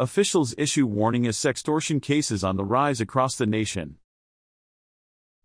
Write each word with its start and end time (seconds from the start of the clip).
Officials 0.00 0.56
issue 0.58 0.88
warning 0.88 1.24
as 1.24 1.36
sextortion 1.36 2.02
cases 2.02 2.42
on 2.42 2.56
the 2.56 2.64
rise 2.64 3.00
across 3.00 3.36
the 3.36 3.46
nation. 3.46 3.98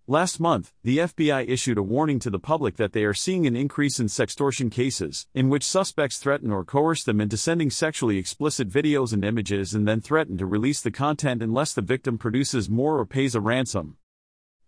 Last 0.07 0.39
month, 0.39 0.73
the 0.81 0.97
FBI 0.97 1.47
issued 1.47 1.77
a 1.77 1.83
warning 1.83 2.17
to 2.17 2.31
the 2.31 2.39
public 2.39 2.75
that 2.77 2.91
they 2.91 3.03
are 3.03 3.13
seeing 3.13 3.45
an 3.45 3.55
increase 3.55 3.99
in 3.99 4.07
sextortion 4.07 4.71
cases, 4.71 5.27
in 5.35 5.49
which 5.49 5.63
suspects 5.63 6.17
threaten 6.17 6.49
or 6.49 6.65
coerce 6.65 7.03
them 7.03 7.21
into 7.21 7.37
sending 7.37 7.69
sexually 7.69 8.17
explicit 8.17 8.67
videos 8.67 9.13
and 9.13 9.23
images 9.23 9.75
and 9.75 9.87
then 9.87 10.01
threaten 10.01 10.35
to 10.39 10.47
release 10.47 10.81
the 10.81 10.89
content 10.89 11.43
unless 11.43 11.73
the 11.73 11.83
victim 11.83 12.17
produces 12.17 12.71
more 12.71 12.97
or 12.97 13.05
pays 13.05 13.35
a 13.35 13.39
ransom. 13.39 13.97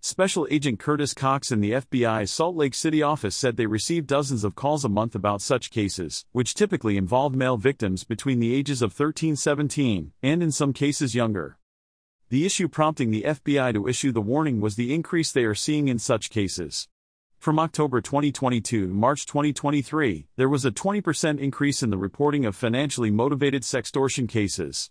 Special 0.03 0.47
Agent 0.49 0.79
Curtis 0.79 1.13
Cox 1.13 1.51
in 1.51 1.61
the 1.61 1.73
FBI's 1.73 2.31
Salt 2.31 2.55
Lake 2.55 2.73
City 2.73 3.03
office 3.03 3.35
said 3.35 3.55
they 3.55 3.67
receive 3.67 4.07
dozens 4.07 4.43
of 4.43 4.55
calls 4.55 4.83
a 4.83 4.89
month 4.89 5.13
about 5.13 5.43
such 5.43 5.69
cases, 5.69 6.25
which 6.31 6.55
typically 6.55 6.97
involve 6.97 7.35
male 7.35 7.55
victims 7.55 8.03
between 8.03 8.39
the 8.39 8.51
ages 8.51 8.81
of 8.81 8.93
13 8.93 9.35
17, 9.35 10.11
and 10.23 10.41
in 10.41 10.51
some 10.51 10.73
cases 10.73 11.13
younger. 11.13 11.59
The 12.29 12.47
issue 12.47 12.67
prompting 12.67 13.11
the 13.11 13.25
FBI 13.27 13.73
to 13.73 13.87
issue 13.87 14.11
the 14.11 14.21
warning 14.21 14.59
was 14.59 14.75
the 14.75 14.91
increase 14.91 15.31
they 15.31 15.43
are 15.43 15.53
seeing 15.53 15.87
in 15.87 15.99
such 15.99 16.31
cases. 16.31 16.87
From 17.37 17.59
October 17.59 18.01
2022 18.01 18.87
to 18.87 18.91
March 18.91 19.27
2023, 19.27 20.25
there 20.35 20.49
was 20.49 20.65
a 20.65 20.71
20% 20.71 21.37
increase 21.37 21.83
in 21.83 21.91
the 21.91 21.97
reporting 21.99 22.43
of 22.43 22.55
financially 22.55 23.11
motivated 23.11 23.61
sextortion 23.61 24.27
cases. 24.27 24.89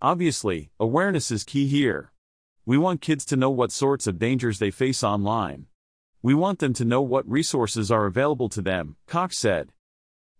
Obviously, 0.00 0.70
awareness 0.80 1.30
is 1.30 1.44
key 1.44 1.66
here. 1.66 2.10
We 2.66 2.76
want 2.76 3.00
kids 3.00 3.24
to 3.26 3.36
know 3.36 3.50
what 3.50 3.72
sorts 3.72 4.06
of 4.06 4.18
dangers 4.18 4.58
they 4.58 4.70
face 4.70 5.02
online. 5.02 5.66
We 6.22 6.34
want 6.34 6.58
them 6.58 6.74
to 6.74 6.84
know 6.84 7.00
what 7.00 7.28
resources 7.28 7.90
are 7.90 8.04
available 8.04 8.50
to 8.50 8.60
them, 8.60 8.96
Cox 9.06 9.38
said. 9.38 9.72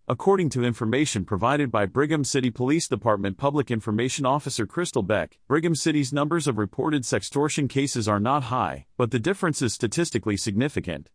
According 0.07 0.49
to 0.49 0.63
information 0.63 1.25
provided 1.25 1.71
by 1.71 1.87
Brigham 1.87 2.23
City 2.23 2.51
Police 2.51 2.87
Department 2.87 3.37
Public 3.37 3.71
Information 3.71 4.25
Officer 4.25 4.67
Crystal 4.67 5.01
Beck, 5.01 5.39
Brigham 5.47 5.73
City's 5.73 6.13
numbers 6.13 6.47
of 6.47 6.59
reported 6.59 7.03
sextortion 7.03 7.67
cases 7.67 8.07
are 8.07 8.19
not 8.19 8.43
high, 8.43 8.85
but 8.97 9.09
the 9.09 9.19
difference 9.19 9.61
is 9.63 9.73
statistically 9.73 10.37
significant. 10.37 11.09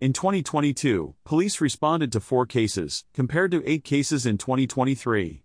In 0.00 0.12
2022, 0.12 1.14
police 1.24 1.60
responded 1.60 2.12
to 2.12 2.20
four 2.20 2.46
cases, 2.46 3.04
compared 3.12 3.50
to 3.50 3.62
eight 3.66 3.84
cases 3.84 4.24
in 4.24 4.38
2023. 4.38 5.42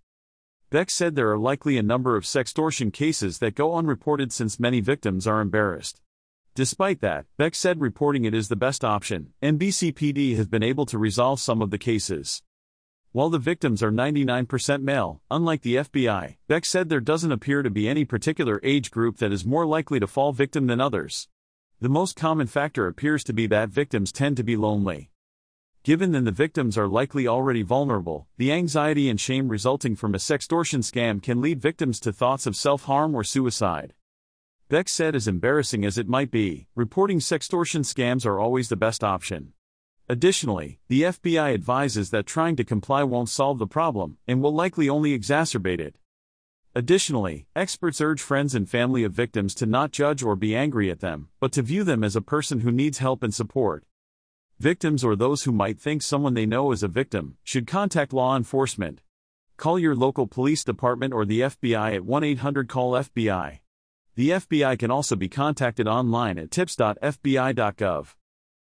Beck 0.71 0.89
said 0.89 1.15
there 1.15 1.29
are 1.29 1.37
likely 1.37 1.77
a 1.77 1.83
number 1.83 2.15
of 2.15 2.23
sextortion 2.23 2.93
cases 2.93 3.39
that 3.39 3.55
go 3.55 3.75
unreported 3.75 4.31
since 4.31 4.57
many 4.57 4.79
victims 4.79 5.27
are 5.27 5.41
embarrassed. 5.41 5.99
Despite 6.55 7.01
that, 7.01 7.25
Beck 7.35 7.55
said 7.55 7.81
reporting 7.81 8.23
it 8.23 8.33
is 8.33 8.47
the 8.47 8.55
best 8.55 8.85
option, 8.85 9.33
and 9.41 9.59
BCPD 9.59 10.37
has 10.37 10.47
been 10.47 10.63
able 10.63 10.85
to 10.85 10.97
resolve 10.97 11.41
some 11.41 11.61
of 11.61 11.71
the 11.71 11.77
cases. 11.77 12.41
While 13.11 13.29
the 13.29 13.37
victims 13.37 13.83
are 13.83 13.91
99% 13.91 14.81
male, 14.81 15.21
unlike 15.29 15.61
the 15.61 15.75
FBI, 15.75 16.37
Beck 16.47 16.63
said 16.63 16.87
there 16.87 17.01
doesn't 17.01 17.33
appear 17.33 17.63
to 17.63 17.69
be 17.69 17.89
any 17.89 18.05
particular 18.05 18.61
age 18.63 18.91
group 18.91 19.17
that 19.17 19.33
is 19.33 19.45
more 19.45 19.65
likely 19.65 19.99
to 19.99 20.07
fall 20.07 20.31
victim 20.31 20.67
than 20.67 20.79
others. 20.79 21.27
The 21.81 21.89
most 21.89 22.15
common 22.15 22.47
factor 22.47 22.87
appears 22.87 23.25
to 23.25 23.33
be 23.33 23.45
that 23.47 23.67
victims 23.67 24.13
tend 24.13 24.37
to 24.37 24.43
be 24.43 24.55
lonely. 24.55 25.10
Given 25.83 26.11
that 26.11 26.25
the 26.25 26.31
victims 26.31 26.77
are 26.77 26.87
likely 26.87 27.27
already 27.27 27.63
vulnerable, 27.63 28.27
the 28.37 28.51
anxiety 28.51 29.09
and 29.09 29.19
shame 29.19 29.47
resulting 29.47 29.95
from 29.95 30.13
a 30.13 30.19
sextortion 30.19 30.83
scam 30.83 31.23
can 31.23 31.41
lead 31.41 31.59
victims 31.59 31.99
to 32.01 32.13
thoughts 32.13 32.45
of 32.45 32.55
self 32.55 32.83
harm 32.83 33.15
or 33.15 33.23
suicide. 33.23 33.95
Beck 34.69 34.87
said, 34.87 35.15
as 35.15 35.27
embarrassing 35.27 35.83
as 35.83 35.97
it 35.97 36.07
might 36.07 36.29
be, 36.29 36.67
reporting 36.75 37.17
sextortion 37.17 37.81
scams 37.81 38.27
are 38.27 38.39
always 38.39 38.69
the 38.69 38.75
best 38.75 39.03
option. 39.03 39.53
Additionally, 40.07 40.79
the 40.87 41.01
FBI 41.01 41.51
advises 41.51 42.11
that 42.11 42.27
trying 42.27 42.55
to 42.57 42.63
comply 42.63 43.01
won't 43.01 43.29
solve 43.29 43.57
the 43.57 43.65
problem 43.65 44.17
and 44.27 44.39
will 44.39 44.53
likely 44.53 44.87
only 44.87 45.17
exacerbate 45.17 45.79
it. 45.79 45.95
Additionally, 46.75 47.47
experts 47.55 47.99
urge 47.99 48.21
friends 48.21 48.53
and 48.53 48.69
family 48.69 49.03
of 49.03 49.13
victims 49.13 49.55
to 49.55 49.65
not 49.65 49.91
judge 49.91 50.21
or 50.21 50.35
be 50.35 50.55
angry 50.55 50.91
at 50.91 50.99
them, 50.99 51.29
but 51.39 51.51
to 51.51 51.63
view 51.63 51.83
them 51.83 52.03
as 52.03 52.15
a 52.15 52.21
person 52.21 52.59
who 52.59 52.71
needs 52.71 52.99
help 52.99 53.23
and 53.23 53.33
support. 53.33 53.83
Victims 54.61 55.03
or 55.03 55.15
those 55.15 55.41
who 55.41 55.51
might 55.51 55.79
think 55.79 56.03
someone 56.03 56.35
they 56.35 56.45
know 56.45 56.71
is 56.71 56.83
a 56.83 56.87
victim 56.87 57.35
should 57.43 57.65
contact 57.65 58.13
law 58.13 58.37
enforcement. 58.37 59.01
Call 59.57 59.79
your 59.79 59.95
local 59.95 60.27
police 60.27 60.63
department 60.63 61.15
or 61.15 61.25
the 61.25 61.39
FBI 61.41 61.95
at 61.95 62.05
1 62.05 62.23
800 62.23 62.69
CALL 62.69 62.91
FBI. 62.91 63.57
The 64.13 64.29
FBI 64.29 64.77
can 64.77 64.91
also 64.91 65.15
be 65.15 65.27
contacted 65.27 65.87
online 65.87 66.37
at 66.37 66.51
tips.fbi.gov. 66.51 68.13